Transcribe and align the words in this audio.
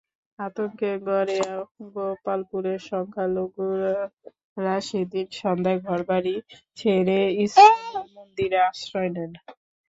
আতঙ্কে 0.39 0.91
গড়েয়া 1.07 1.53
গোপালপুরের 1.93 2.79
সংখ্যালঘুরা 2.89 3.95
সেদিন 4.87 5.27
সন্ধ্যায় 5.39 5.79
ঘরবাড়ি 5.87 6.35
ছেড়ে 6.77 7.19
ইসকনের 7.43 8.07
মন্দিরে 8.15 8.59
আশ্রয় 8.69 9.09
নেন। 9.15 9.31